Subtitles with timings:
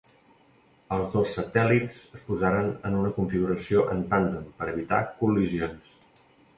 [0.95, 5.99] Els dos satèl·lits es posaran en una configuració en tàndem per evitar col·lisions.